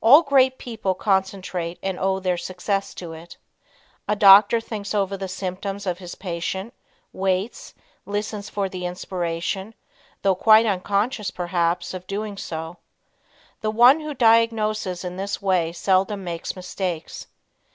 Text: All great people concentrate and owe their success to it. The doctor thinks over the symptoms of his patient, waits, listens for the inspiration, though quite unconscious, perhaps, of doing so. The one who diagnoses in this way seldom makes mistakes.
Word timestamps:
All 0.00 0.22
great 0.22 0.56
people 0.56 0.94
concentrate 0.94 1.78
and 1.82 1.98
owe 2.00 2.20
their 2.20 2.38
success 2.38 2.94
to 2.94 3.12
it. 3.12 3.36
The 4.08 4.16
doctor 4.16 4.62
thinks 4.62 4.94
over 4.94 5.14
the 5.14 5.28
symptoms 5.28 5.86
of 5.86 5.98
his 5.98 6.14
patient, 6.14 6.72
waits, 7.12 7.74
listens 8.06 8.48
for 8.48 8.70
the 8.70 8.86
inspiration, 8.86 9.74
though 10.22 10.34
quite 10.36 10.64
unconscious, 10.64 11.30
perhaps, 11.30 11.92
of 11.92 12.06
doing 12.06 12.38
so. 12.38 12.78
The 13.60 13.70
one 13.70 14.00
who 14.00 14.14
diagnoses 14.14 15.04
in 15.04 15.18
this 15.18 15.42
way 15.42 15.72
seldom 15.74 16.24
makes 16.24 16.56
mistakes. 16.56 17.26